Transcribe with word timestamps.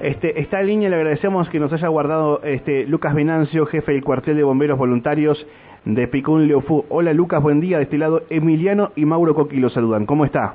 Este, 0.00 0.40
está 0.40 0.60
en 0.60 0.66
línea, 0.66 0.88
le 0.88 0.96
agradecemos 0.96 1.50
que 1.50 1.60
nos 1.60 1.70
haya 1.74 1.88
guardado 1.88 2.40
este, 2.42 2.86
Lucas 2.86 3.14
Venancio, 3.14 3.66
jefe 3.66 3.92
del 3.92 4.02
cuartel 4.02 4.34
de 4.34 4.42
bomberos 4.42 4.78
voluntarios 4.78 5.46
de 5.84 6.08
Picún 6.08 6.48
Leofú. 6.48 6.86
Hola 6.88 7.12
Lucas, 7.12 7.42
buen 7.42 7.60
día. 7.60 7.76
De 7.76 7.82
este 7.84 7.98
lado, 7.98 8.22
Emiliano 8.30 8.92
y 8.96 9.04
Mauro 9.04 9.34
Coqui 9.34 9.58
lo 9.58 9.68
saludan. 9.68 10.06
¿Cómo 10.06 10.24
está? 10.24 10.54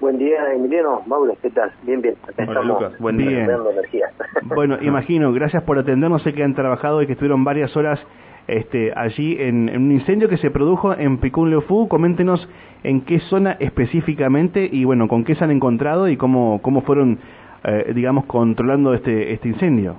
Buen 0.00 0.18
día, 0.18 0.52
Emiliano. 0.52 1.02
Mauro, 1.06 1.36
¿qué 1.40 1.50
tal? 1.50 1.70
Bien, 1.84 2.02
bien. 2.02 2.16
Acá 2.26 2.44
Hola, 2.48 2.62
Lucas. 2.62 2.98
Buen 2.98 3.18
día. 3.18 3.46
Bueno, 4.42 4.78
imagino, 4.82 5.32
gracias 5.32 5.62
por 5.62 5.78
atendernos. 5.78 6.22
Sé 6.22 6.32
que 6.32 6.42
han 6.42 6.54
trabajado 6.54 7.02
y 7.02 7.06
que 7.06 7.12
estuvieron 7.12 7.44
varias 7.44 7.76
horas 7.76 8.00
este, 8.48 8.92
allí 8.96 9.36
en, 9.38 9.70
un 9.76 9.92
incendio 9.92 10.28
que 10.28 10.38
se 10.38 10.50
produjo 10.50 10.92
en 10.92 11.18
Picún 11.18 11.50
Leofú. 11.50 11.86
Coméntenos 11.86 12.48
en 12.82 13.02
qué 13.02 13.20
zona 13.20 13.56
específicamente 13.60 14.68
y, 14.70 14.84
bueno, 14.84 15.06
con 15.06 15.22
qué 15.22 15.36
se 15.36 15.44
han 15.44 15.52
encontrado 15.52 16.08
y 16.08 16.16
cómo, 16.16 16.60
cómo 16.62 16.80
fueron 16.80 17.20
eh, 17.64 17.92
digamos, 17.94 18.26
controlando 18.26 18.94
este, 18.94 19.32
este 19.32 19.48
incendio? 19.48 19.96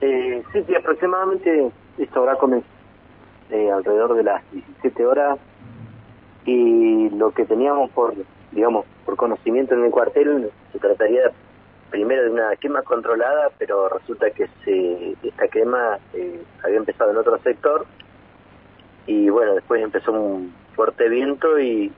Eh, 0.00 0.42
sí, 0.52 0.64
sí, 0.66 0.74
aproximadamente 0.74 1.70
esto 1.98 2.20
habrá 2.20 2.36
comenzado 2.36 2.72
eh, 3.50 3.70
alrededor 3.70 4.14
de 4.14 4.22
las 4.24 4.42
17 4.52 5.06
horas 5.06 5.38
y 6.44 7.10
lo 7.10 7.32
que 7.32 7.44
teníamos 7.44 7.90
por, 7.90 8.14
digamos, 8.52 8.86
por 9.04 9.16
conocimiento 9.16 9.74
en 9.74 9.84
el 9.84 9.90
cuartel 9.90 10.50
se 10.72 10.78
trataría 10.78 11.32
primero 11.90 12.22
de 12.22 12.30
una 12.30 12.54
quema 12.56 12.82
controlada, 12.82 13.50
pero 13.58 13.88
resulta 13.88 14.30
que 14.30 14.48
se, 14.64 15.16
esta 15.22 15.48
quema 15.48 15.98
eh, 16.14 16.40
había 16.64 16.78
empezado 16.78 17.10
en 17.10 17.16
otro 17.16 17.38
sector 17.38 17.86
y 19.06 19.28
bueno, 19.28 19.54
después 19.54 19.82
empezó 19.82 20.12
un 20.12 20.54
fuerte 20.76 21.08
viento 21.08 21.58
y, 21.58 21.92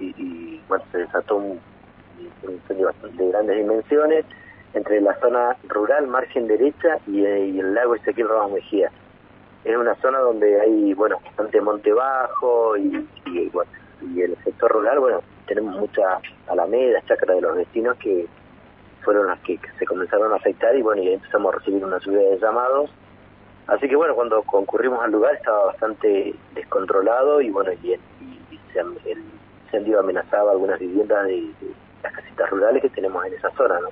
y, 0.00 0.60
bueno, 0.68 0.84
se 0.90 0.98
desató 0.98 1.36
un, 1.36 1.60
un 2.42 3.16
de 3.16 3.28
grandes 3.28 3.56
dimensiones, 3.56 4.24
entre 4.74 5.00
la 5.00 5.18
zona 5.20 5.56
rural, 5.68 6.06
margen 6.06 6.46
derecha, 6.46 6.98
y, 7.06 7.24
eh, 7.24 7.58
el 7.58 7.74
lago 7.74 7.94
Ezequiel 7.94 8.28
Ramos 8.28 8.52
Mejía. 8.52 8.90
Es 9.64 9.76
una 9.76 9.94
zona 9.96 10.18
donde 10.18 10.60
hay, 10.60 10.94
bueno, 10.94 11.18
bastante 11.24 11.60
monte 11.60 11.92
bajo 11.92 12.76
y, 12.76 13.06
y, 13.26 13.48
bueno, 13.48 13.70
y 14.00 14.22
el 14.22 14.36
sector 14.44 14.70
rural, 14.70 15.00
bueno, 15.00 15.20
tenemos 15.46 15.76
muchas 15.76 16.22
alamedas, 16.46 17.04
chacras 17.06 17.36
de 17.36 17.42
los 17.42 17.56
vecinos 17.56 17.96
que 17.98 18.26
fueron 19.02 19.26
las 19.26 19.40
que, 19.40 19.58
se 19.78 19.86
comenzaron 19.86 20.32
a 20.32 20.36
afectar 20.36 20.76
y 20.76 20.82
bueno, 20.82 21.02
y 21.02 21.14
empezamos 21.14 21.54
a 21.54 21.58
recibir 21.58 21.84
una 21.84 21.98
lluvia 21.98 22.30
de 22.30 22.38
llamados. 22.38 22.90
Así 23.66 23.88
que 23.88 23.96
bueno, 23.96 24.14
cuando 24.14 24.42
concurrimos 24.42 25.02
al 25.02 25.12
lugar 25.12 25.34
estaba 25.34 25.66
bastante 25.66 26.34
descontrolado 26.54 27.40
y 27.40 27.50
bueno, 27.50 27.72
y, 27.82 27.92
el 28.74 29.24
incendio 29.64 29.98
amenazaba 29.98 30.52
algunas 30.52 30.78
viviendas 30.78 31.26
de 31.26 31.50
las 32.02 32.12
casitas 32.12 32.50
rurales 32.50 32.82
que 32.82 32.90
tenemos 32.90 33.24
en 33.26 33.34
esa 33.34 33.50
zona, 33.52 33.80
¿no? 33.80 33.88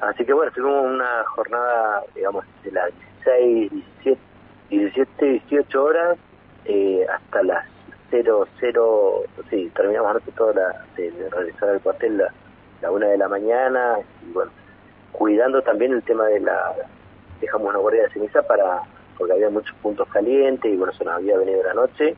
Así 0.00 0.24
que 0.24 0.32
bueno, 0.32 0.50
tuvimos 0.52 0.86
una 0.86 1.24
jornada, 1.24 2.02
digamos, 2.14 2.44
de 2.64 2.72
las 2.72 2.90
16, 3.24 3.70
17, 3.70 4.20
17 4.70 5.26
18 5.48 5.84
horas 5.84 6.18
eh, 6.64 7.06
hasta 7.12 7.42
las 7.42 7.66
0, 8.10 8.48
0, 8.58 9.22
sí, 9.50 9.70
terminamos 9.74 10.10
anoche 10.10 10.32
toda 10.32 10.54
la, 10.54 10.84
de, 10.96 11.12
realizar 11.30 11.68
el 11.68 11.80
cuartel 11.80 12.18
la, 12.18 12.32
la 12.82 12.90
una 12.90 13.06
de 13.06 13.18
la 13.18 13.28
mañana 13.28 13.98
y 14.26 14.32
bueno, 14.32 14.50
cuidando 15.12 15.62
también 15.62 15.92
el 15.92 16.02
tema 16.02 16.26
de 16.26 16.40
la, 16.40 16.74
dejamos 17.40 17.68
una 17.68 17.78
guardia 17.78 18.04
de 18.04 18.10
ceniza 18.10 18.42
para, 18.42 18.82
porque 19.18 19.34
había 19.34 19.50
muchos 19.50 19.74
puntos 19.76 20.08
calientes 20.08 20.72
y 20.72 20.76
bueno, 20.76 20.92
eso 20.92 21.04
nos 21.04 21.14
había 21.14 21.36
venido 21.36 21.62
la 21.62 21.74
noche 21.74 22.16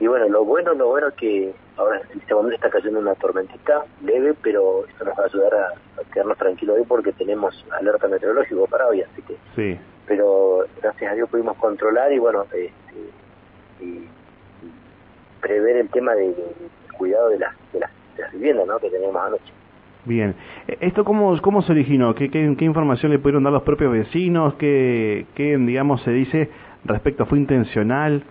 y 0.00 0.06
bueno, 0.06 0.28
lo 0.28 0.44
bueno, 0.44 0.74
lo 0.74 0.88
bueno 0.88 1.08
es 1.08 1.14
que 1.14 1.54
ahora 1.76 2.00
en 2.12 2.20
este 2.20 2.34
momento 2.34 2.56
está 2.56 2.70
cayendo 2.70 2.98
una 2.98 3.14
tormentita 3.14 3.84
leve, 4.02 4.34
pero 4.42 4.84
esto 4.86 5.04
nos 5.04 5.16
va 5.16 5.22
a 5.22 5.26
ayudar 5.26 5.54
a, 5.54 6.04
quedarnos 6.12 6.36
tranquilos 6.38 6.78
hoy 6.78 6.84
porque 6.86 7.12
tenemos 7.12 7.64
alerta 7.78 8.08
meteorológico 8.08 8.66
para 8.66 8.86
hoy, 8.86 9.02
así 9.02 9.22
que... 9.22 9.36
Sí. 9.54 9.78
Pero 10.06 10.66
gracias 10.82 11.12
a 11.12 11.14
Dios 11.14 11.30
pudimos 11.30 11.56
controlar 11.56 12.12
y 12.12 12.18
bueno, 12.18 12.42
este, 12.42 12.70
y, 13.80 14.08
prever 15.40 15.76
el 15.76 15.88
tema 15.88 16.14
de, 16.14 16.34
cuidado 16.96 17.30
de 17.30 17.38
las, 17.38 17.54
de 17.72 17.80
las, 17.80 17.90
viviendas 18.32 18.66
¿no? 18.66 18.78
que 18.78 18.90
tenemos 18.90 19.16
anoche. 19.16 19.52
Bien. 20.04 20.34
¿Esto 20.66 21.04
cómo, 21.04 21.40
cómo 21.40 21.62
se 21.62 21.72
originó? 21.72 22.14
¿Qué, 22.14 22.30
qué, 22.30 22.54
qué 22.58 22.64
información 22.64 23.12
le 23.12 23.18
pudieron 23.18 23.44
dar 23.44 23.52
los 23.52 23.62
propios 23.62 23.92
vecinos? 23.92 24.54
¿Qué, 24.54 25.26
qué 25.34 25.56
digamos, 25.56 26.02
se 26.02 26.10
dice 26.10 26.50
respecto? 26.84 27.24
¿Fue 27.26 27.38
intencional? 27.38 28.24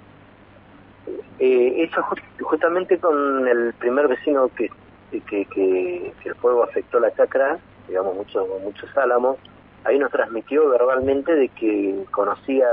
Eh, 1.46 1.84
eso 1.84 2.02
justamente 2.40 2.98
con 3.00 3.46
el 3.46 3.74
primer 3.74 4.08
vecino 4.08 4.50
que, 4.56 4.72
que, 5.12 5.44
que, 5.44 6.14
el 6.24 6.36
fuego 6.36 6.64
afectó 6.64 7.02
la 7.02 7.14
chacra, 7.14 7.60
digamos 7.86 8.16
muchos 8.16 8.48
muchos 8.64 8.98
álamos, 8.98 9.38
ahí 9.84 10.00
nos 10.00 10.10
transmitió 10.10 10.70
verbalmente 10.70 11.36
de 11.36 11.50
que 11.50 12.06
conocía 12.12 12.66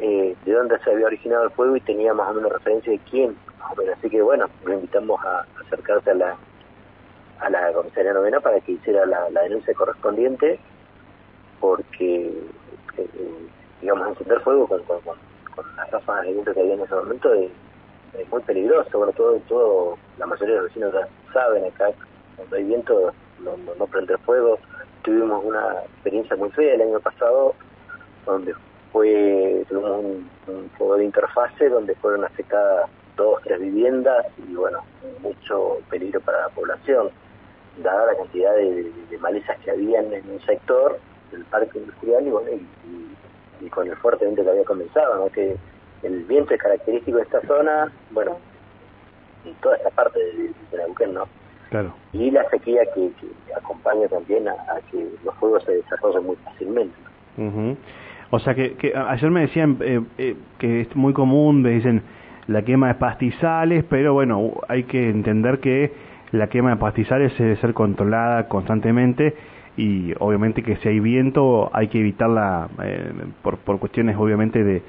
eh, 0.00 0.36
de 0.44 0.52
dónde 0.52 0.78
se 0.80 0.90
había 0.90 1.06
originado 1.06 1.44
el 1.44 1.50
fuego 1.52 1.76
y 1.76 1.80
tenía 1.80 2.12
más 2.12 2.28
o 2.30 2.34
menos 2.34 2.52
referencia 2.52 2.92
de 2.92 2.98
quién. 3.10 3.34
Así 3.96 4.10
que 4.10 4.20
bueno, 4.20 4.50
lo 4.66 4.74
invitamos 4.74 5.18
a 5.24 5.46
acercarse 5.64 6.10
a 6.10 6.14
la 6.14 6.36
a 7.40 7.48
la 7.48 7.72
comisaría 7.72 8.12
novena 8.12 8.38
para 8.40 8.60
que 8.60 8.72
hiciera 8.72 9.06
la, 9.06 9.30
denuncia 9.44 9.72
correspondiente 9.72 10.60
porque 11.58 12.34
eh, 12.98 13.08
digamos 13.80 14.08
encender 14.08 14.40
fuego 14.40 14.66
con, 14.66 14.82
con, 14.82 15.00
con, 15.00 15.16
las 15.76 15.90
ráfagas 15.90 16.26
de 16.26 16.32
viento 16.32 16.52
que 16.52 16.60
había 16.60 16.74
en 16.74 16.82
ese 16.82 16.94
momento 16.94 17.30
de 17.30 17.50
es 18.18 18.28
muy 18.30 18.42
peligroso, 18.42 18.88
sobre 18.90 19.12
todo, 19.12 19.40
todo 19.48 19.98
la 20.18 20.26
mayoría 20.26 20.54
de 20.54 20.60
los 20.62 20.68
vecinos 20.68 20.92
ya 20.92 21.08
saben 21.32 21.64
acá, 21.64 21.90
cuando 22.36 22.56
hay 22.56 22.64
viento 22.64 23.12
no, 23.40 23.56
no, 23.78 23.86
prende 23.86 24.16
fuego. 24.18 24.58
Tuvimos 25.02 25.44
una 25.44 25.82
experiencia 25.84 26.36
muy 26.36 26.50
fea 26.50 26.74
el 26.74 26.82
año 26.82 27.00
pasado, 27.00 27.54
donde 28.26 28.54
fue 28.92 29.64
tuvimos 29.68 30.04
un, 30.04 30.70
fuego 30.76 30.96
de 30.96 31.04
interfase 31.04 31.68
donde 31.68 31.94
fueron 31.96 32.24
afectadas 32.24 32.90
dos, 33.16 33.40
tres 33.42 33.60
viviendas 33.60 34.26
y 34.38 34.54
bueno, 34.54 34.80
mucho 35.20 35.78
peligro 35.90 36.20
para 36.20 36.42
la 36.42 36.48
población, 36.48 37.10
dada 37.82 38.06
la 38.06 38.16
cantidad 38.16 38.54
de, 38.54 38.90
malezas 39.20 39.58
que 39.60 39.70
había 39.70 40.00
en 40.00 40.12
el 40.12 40.46
sector 40.46 40.98
del 41.32 41.44
parque 41.44 41.78
industrial 41.78 42.26
y 42.26 42.30
bueno, 42.30 42.50
y, 43.60 43.68
con 43.70 43.88
el 43.88 43.96
fuerte 43.96 44.24
viento 44.24 44.44
que 44.44 44.50
había 44.50 44.64
comenzado, 44.64 45.16
¿no? 45.16 45.30
que 45.30 45.56
el 46.02 46.24
viento 46.24 46.54
es 46.54 46.60
característico 46.60 47.18
de 47.18 47.24
esta 47.24 47.40
zona, 47.42 47.92
bueno, 48.10 48.38
y 49.44 49.52
toda 49.62 49.76
esta 49.76 49.90
parte 49.90 50.18
de, 50.18 50.76
la 50.76 50.84
Neuquén, 50.84 51.14
¿no? 51.14 51.24
Claro. 51.70 51.92
Y 52.12 52.30
la 52.30 52.48
sequía 52.50 52.82
que, 52.94 53.10
acompaña 53.56 54.08
también 54.08 54.48
a, 54.48 54.54
que 54.90 55.06
los 55.24 55.34
fuegos 55.36 55.64
se 55.64 55.72
desarrollen 55.72 56.24
muy 56.24 56.36
fácilmente. 56.36 56.94
O 58.30 58.38
sea 58.38 58.54
que, 58.54 58.74
que, 58.74 58.94
ayer 58.94 59.30
me 59.30 59.42
decían 59.42 59.78
eh, 59.80 60.00
eh, 60.18 60.36
que 60.58 60.82
es 60.82 60.96
muy 60.96 61.12
común, 61.12 61.62
me 61.62 61.70
dicen 61.70 62.02
la 62.46 62.62
quema 62.62 62.88
de 62.88 62.94
pastizales, 62.94 63.84
pero 63.88 64.14
bueno, 64.14 64.52
hay 64.68 64.84
que 64.84 65.08
entender 65.08 65.60
que 65.60 65.92
la 66.32 66.48
quema 66.48 66.70
de 66.70 66.76
pastizales 66.76 67.36
debe 67.38 67.56
ser 67.56 67.74
controlada 67.74 68.48
constantemente 68.48 69.34
y 69.76 70.12
obviamente 70.18 70.62
que 70.62 70.76
si 70.76 70.88
hay 70.88 71.00
viento 71.00 71.70
hay 71.72 71.88
que 71.88 72.00
evitarla 72.00 72.68
eh, 72.82 73.12
por, 73.42 73.58
por 73.58 73.78
cuestiones 73.78 74.16
obviamente 74.16 74.64
de, 74.64 74.82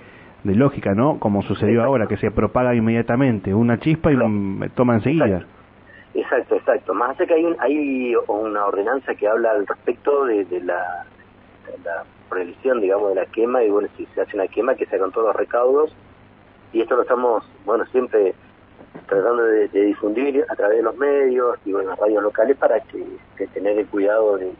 de 0.44 0.56
lógica, 0.56 0.94
¿no? 0.94 1.20
Como 1.20 1.42
sucedió 1.44 1.84
ahora, 1.84 2.08
que 2.08 2.18
se 2.18 2.32
propaga 2.32 2.76
inmediatamente, 2.76 3.54
una 3.54 3.80
chispa 3.80 4.12
y 4.12 4.16
me 4.16 4.70
toma 4.70 4.96
enseguida. 4.96 5.46
Exacto, 6.14 6.56
exacto. 6.56 6.94
Más 6.94 7.12
hace 7.12 7.28
que 7.28 7.34
hay, 7.34 7.56
hay 7.60 8.16
una 8.28 8.66
ordenanza 8.66 9.16
que 9.16 9.28
habla 9.28 9.52
al 9.52 9.68
respecto 9.68 10.26
de, 10.26 10.46
la, 10.64 11.06
la 11.84 12.04
prohibición, 12.30 12.82
digamos, 12.82 13.10
de 13.10 13.16
la 13.16 13.26
quema, 13.28 13.64
y 13.64 13.70
bueno, 13.70 13.88
si 13.98 14.06
se 14.08 14.22
hace 14.22 14.36
una 14.36 14.48
quema, 14.48 14.76
que 14.76 14.86
sea 14.86 15.00
con 15.00 15.12
todos 15.12 15.28
los 15.28 15.36
recaudos, 15.36 15.96
y 16.72 16.82
esto 16.82 16.96
lo 16.96 17.02
estamos, 17.02 17.44
bueno, 17.66 17.86
siempre 17.88 18.34
tratando 19.08 19.44
de, 19.44 19.68
difundir 19.68 20.46
a 20.50 20.56
través 20.56 20.78
de 20.78 20.84
los 20.84 20.96
medios 20.96 21.58
y 21.66 21.72
bueno, 21.72 21.90
las 21.90 22.00
radios 22.00 22.24
locales 22.24 22.58
para 22.58 22.80
que, 22.80 23.48
tener 23.54 23.78
el 23.78 23.88
cuidado 23.88 24.38
de, 24.38 24.52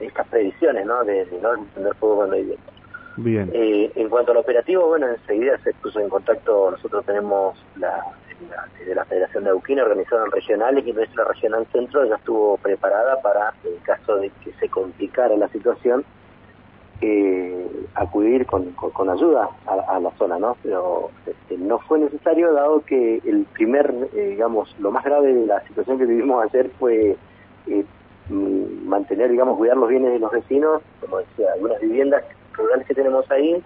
estas 0.00 0.26
predicciones, 0.28 0.84
¿no? 0.84 1.04
De, 1.04 1.26
no 1.40 1.54
encender 1.54 1.94
fuego 1.94 2.16
cuando 2.16 2.36
hay 2.36 2.44
viento. 2.44 2.75
Bien. 3.16 3.50
Eh, 3.52 3.90
en 3.94 4.08
cuanto 4.08 4.32
al 4.32 4.38
operativo, 4.38 4.86
bueno, 4.86 5.08
enseguida 5.08 5.58
se 5.58 5.72
puso 5.74 6.00
en 6.00 6.08
contacto, 6.08 6.70
nosotros 6.70 7.04
tenemos 7.06 7.56
la, 7.76 8.04
de 8.84 8.94
la 8.94 9.04
Federación 9.04 9.44
de 9.44 9.50
Auquina 9.50 9.82
organizada 9.82 10.24
en 10.24 10.32
regionales 10.32 10.86
y 10.86 10.92
nuestra 10.92 11.24
regional 11.24 11.66
centro 11.72 12.04
ya 12.04 12.16
estuvo 12.16 12.56
preparada 12.58 13.20
para, 13.22 13.54
en 13.64 13.76
caso 13.84 14.16
de 14.16 14.30
que 14.44 14.52
se 14.52 14.68
complicara 14.68 15.36
la 15.36 15.48
situación, 15.48 16.04
eh, 17.00 17.66
acudir 17.94 18.46
con, 18.46 18.70
con, 18.72 19.10
ayuda 19.10 19.50
a, 19.66 20.00
la 20.00 20.10
zona, 20.12 20.38
¿no? 20.38 20.56
Pero 20.62 21.10
este, 21.26 21.58
no 21.58 21.78
fue 21.80 21.98
necesario 21.98 22.52
dado 22.52 22.80
que 22.80 23.20
el 23.24 23.44
primer, 23.52 23.94
eh, 24.14 24.28
digamos, 24.30 24.74
lo 24.78 24.90
más 24.90 25.04
grave 25.04 25.32
de 25.32 25.46
la 25.46 25.60
situación 25.66 25.98
que 25.98 26.06
vivimos 26.06 26.44
ayer 26.44 26.70
fue 26.78 27.16
eh, 27.66 27.84
mantener, 28.30 29.30
digamos, 29.30 29.58
cuidar 29.58 29.76
los 29.76 29.88
bienes 29.88 30.12
de 30.12 30.18
los 30.18 30.32
vecinos, 30.32 30.82
como 31.00 31.18
decía, 31.18 31.52
algunas 31.54 31.80
viviendas 31.80 32.24
rurales 32.56 32.86
que 32.86 32.94
tenemos 32.94 33.30
ahí, 33.30 33.62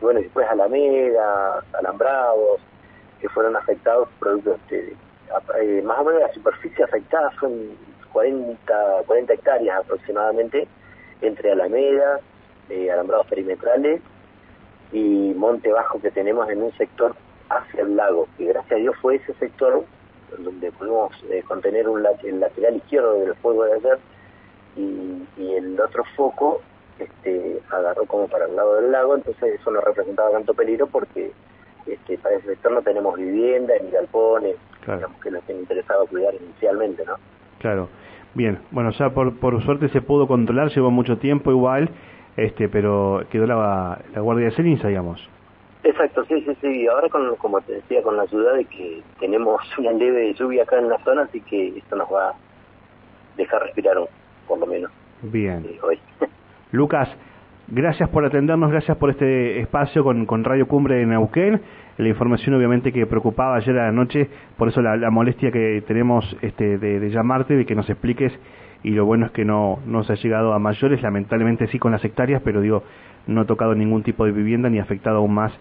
bueno, 0.00 0.20
y 0.20 0.24
después 0.24 0.46
Alameda, 0.48 1.62
Alambrados, 1.72 2.60
que 3.20 3.28
fueron 3.28 3.56
afectados 3.56 4.08
producto 4.18 4.56
de, 4.70 4.96
eh, 5.60 5.82
más 5.82 5.98
o 6.00 6.04
menos 6.04 6.20
la 6.20 6.32
superficie 6.32 6.84
afectada 6.84 7.32
son 7.40 7.70
40, 8.12 9.02
40 9.06 9.32
hectáreas 9.32 9.80
aproximadamente 9.80 10.68
entre 11.20 11.52
Alameda, 11.52 12.20
eh, 12.68 12.90
alambrados 12.90 13.26
perimetrales 13.26 14.00
y 14.92 15.32
Monte 15.34 15.72
Bajo 15.72 16.00
que 16.00 16.10
tenemos 16.10 16.48
en 16.50 16.62
un 16.62 16.72
sector 16.76 17.16
hacia 17.48 17.82
el 17.82 17.96
lago, 17.96 18.28
y 18.38 18.46
gracias 18.46 18.72
a 18.72 18.76
Dios 18.76 18.96
fue 19.00 19.16
ese 19.16 19.34
sector 19.34 19.84
donde 20.38 20.72
pudimos 20.72 21.12
eh, 21.30 21.42
contener 21.46 21.88
un, 21.88 22.04
el 22.22 22.40
lateral 22.40 22.76
izquierdo 22.76 23.20
del 23.20 23.34
fuego 23.36 23.64
de 23.64 23.72
ayer 23.74 23.98
y, 24.76 25.54
el 25.56 25.78
otro 25.80 26.04
foco 26.16 26.62
este, 26.98 27.60
agarró 27.70 28.04
como 28.06 28.28
para 28.28 28.46
el 28.46 28.56
lado 28.56 28.76
del 28.76 28.92
lago, 28.92 29.16
entonces 29.16 29.60
eso 29.60 29.70
no 29.70 29.80
representaba 29.80 30.30
tanto 30.30 30.54
peligro 30.54 30.86
porque 30.86 31.32
este, 31.86 32.18
para 32.18 32.36
ese 32.36 32.48
sector 32.48 32.72
no 32.72 32.82
tenemos 32.82 33.16
vivienda 33.16 33.74
ni 33.82 33.90
galpones, 33.90 34.56
digamos 34.80 35.20
que 35.20 35.30
nos 35.30 35.42
tiene 35.44 35.62
interesado 35.62 36.06
cuidar 36.06 36.34
inicialmente, 36.34 37.04
¿no? 37.04 37.14
Claro. 37.58 37.88
Bien, 38.34 38.58
bueno, 38.72 38.90
ya 38.90 39.10
por, 39.10 39.38
por 39.38 39.62
suerte 39.64 39.88
se 39.90 40.02
pudo 40.02 40.26
controlar, 40.26 40.70
llevó 40.70 40.90
mucho 40.90 41.18
tiempo 41.18 41.50
igual, 41.50 41.88
este, 42.36 42.68
pero 42.68 43.24
quedó 43.30 43.46
la, 43.46 44.00
la 44.12 44.20
guardia 44.20 44.46
de 44.46 44.56
ceniza, 44.56 44.88
digamos. 44.88 45.20
Exacto, 45.84 46.24
sí, 46.24 46.40
sí, 46.40 46.56
sí. 46.62 46.86
Ahora, 46.88 47.10
con, 47.10 47.36
como 47.36 47.60
te 47.60 47.74
decía, 47.74 48.02
con 48.02 48.16
la 48.16 48.22
ayuda 48.22 48.54
de 48.54 48.64
que 48.64 49.02
tenemos 49.20 49.60
una 49.78 49.92
leve 49.92 50.32
lluvia 50.34 50.62
acá 50.62 50.78
en 50.78 50.88
la 50.88 50.98
zona, 51.04 51.22
así 51.22 51.40
que 51.42 51.78
esto 51.78 51.94
nos 51.94 52.12
va 52.12 52.30
a 52.30 52.34
dejar 53.36 53.62
respirar 53.62 53.96
por 54.48 54.58
lo 54.58 54.66
menos. 54.66 54.90
Bien. 55.22 55.64
hoy. 55.82 55.98
Lucas, 56.74 57.08
gracias 57.68 58.08
por 58.08 58.24
atendernos, 58.24 58.68
gracias 58.68 58.96
por 58.96 59.08
este 59.10 59.60
espacio 59.60 60.02
con, 60.02 60.42
Radio 60.42 60.66
Cumbre 60.66 60.96
de 60.96 61.06
Neuquén. 61.06 61.60
La 61.98 62.08
información 62.08 62.52
obviamente 62.56 62.92
que 62.92 63.06
preocupaba 63.06 63.54
ayer 63.54 63.78
a 63.78 63.86
la 63.86 63.92
noche, 63.92 64.28
por 64.58 64.66
eso 64.66 64.82
la, 64.82 65.08
molestia 65.10 65.52
que 65.52 65.84
tenemos 65.86 66.36
este, 66.42 66.78
de, 66.78 66.98
de 66.98 67.10
llamarte, 67.10 67.54
de 67.54 67.64
que 67.64 67.76
nos 67.76 67.88
expliques 67.88 68.32
y 68.82 68.90
lo 68.90 69.06
bueno 69.06 69.26
es 69.26 69.32
que 69.32 69.44
no, 69.44 69.78
no 69.86 70.02
se 70.02 70.14
ha 70.14 70.16
llegado 70.16 70.52
a 70.52 70.58
mayores, 70.58 71.00
lamentablemente 71.00 71.68
sí 71.68 71.78
con 71.78 71.92
las 71.92 72.04
hectáreas, 72.04 72.42
pero 72.44 72.60
digo, 72.60 72.82
no 73.28 73.42
ha 73.42 73.44
tocado 73.44 73.76
ningún 73.76 74.02
tipo 74.02 74.24
de 74.24 74.32
vivienda 74.32 74.68
ni 74.68 74.80
ha 74.80 74.82
afectado 74.82 75.18
aún 75.18 75.32
más 75.32 75.52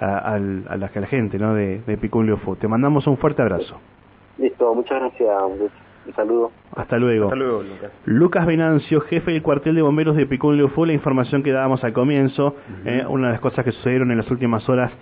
a, 0.00 0.38
la, 0.38 0.88
gente 1.06 1.38
¿no? 1.38 1.54
de, 1.54 1.82
de 1.82 1.96
Picunlio 1.98 2.40
Te 2.58 2.66
mandamos 2.66 3.06
un 3.06 3.18
fuerte 3.18 3.42
abrazo. 3.42 3.78
Listo, 4.38 4.74
muchas 4.74 5.00
gracias. 5.00 5.70
Un 6.06 6.14
saludo. 6.14 6.50
Hasta 6.74 6.98
luego. 6.98 7.26
Hasta 7.26 7.36
luego, 7.36 7.62
Lucas. 7.62 7.92
Lucas 8.04 8.46
Venancio, 8.46 9.00
jefe 9.02 9.32
del 9.32 9.42
cuartel 9.42 9.74
de 9.74 9.82
bomberos 9.82 10.16
de 10.16 10.26
Picunlio 10.26 10.68
Fu, 10.68 10.84
la 10.84 10.92
información 10.92 11.42
que 11.42 11.52
dábamos 11.52 11.84
al 11.84 11.92
comienzo, 11.92 12.56
eh, 12.84 13.04
una 13.08 13.28
de 13.28 13.32
las 13.34 13.40
cosas 13.40 13.64
que 13.64 13.72
sucedieron 13.72 14.10
en 14.10 14.18
las 14.18 14.30
últimas 14.30 14.68
horas 14.68 14.92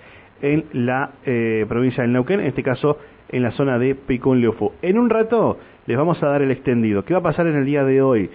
en 0.43 0.65
la 0.73 1.13
eh, 1.25 1.65
provincia 1.69 2.03
del 2.03 2.13
Neuquén, 2.13 2.41
en 2.41 2.47
este 2.47 2.63
caso 2.63 2.99
en 3.29 3.43
la 3.43 3.53
zona 3.53 3.79
de 3.79 3.95
Picunlio 3.95 4.53
Fu. 4.53 4.73
En 4.83 4.99
un 4.99 5.11
rato 5.11 5.59
les 5.87 5.97
vamos 5.97 6.23
a 6.23 6.27
dar 6.27 6.43
el 6.43 6.51
extendido. 6.51 7.05
¿Qué 7.05 7.15
va 7.15 7.21
a 7.21 7.23
pasar 7.23 7.47
en 7.47 7.57
el 7.57 7.65
día 7.65 7.85
de 7.85 8.03
hoy? 8.03 8.31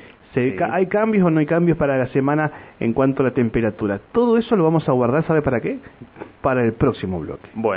¿Hay 0.71 0.87
cambios 0.87 1.25
o 1.25 1.29
no 1.29 1.39
hay 1.39 1.45
cambios 1.45 1.77
para 1.77 1.97
la 1.97 2.07
semana 2.07 2.51
en 2.79 2.93
cuanto 2.93 3.23
a 3.23 3.27
la 3.27 3.33
temperatura? 3.33 4.01
Todo 4.11 4.37
eso 4.37 4.55
lo 4.55 4.63
vamos 4.63 4.87
a 4.89 4.91
guardar, 4.91 5.23
¿sabe 5.25 5.41
para 5.41 5.61
qué? 5.61 5.79
Para 6.41 6.63
el 6.63 6.73
próximo 6.73 7.19
bloque. 7.19 7.47
Bueno. 7.53 7.73